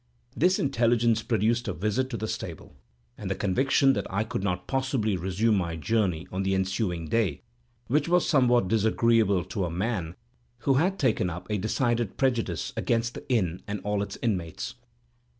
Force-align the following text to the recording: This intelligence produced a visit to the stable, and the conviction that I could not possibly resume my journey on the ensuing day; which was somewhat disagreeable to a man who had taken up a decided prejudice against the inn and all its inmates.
This 0.35 0.57
intelligence 0.57 1.21
produced 1.21 1.67
a 1.67 1.73
visit 1.73 2.09
to 2.09 2.17
the 2.17 2.27
stable, 2.27 2.75
and 3.19 3.29
the 3.29 3.35
conviction 3.35 3.93
that 3.93 4.11
I 4.11 4.23
could 4.23 4.41
not 4.43 4.65
possibly 4.65 5.15
resume 5.15 5.53
my 5.57 5.75
journey 5.75 6.27
on 6.31 6.41
the 6.41 6.55
ensuing 6.55 7.05
day; 7.07 7.43
which 7.85 8.09
was 8.09 8.27
somewhat 8.27 8.67
disagreeable 8.67 9.43
to 9.43 9.63
a 9.65 9.69
man 9.69 10.15
who 10.61 10.73
had 10.73 10.97
taken 10.97 11.29
up 11.29 11.45
a 11.51 11.59
decided 11.59 12.17
prejudice 12.17 12.73
against 12.75 13.13
the 13.13 13.29
inn 13.29 13.61
and 13.67 13.79
all 13.83 14.01
its 14.01 14.17
inmates. 14.23 14.73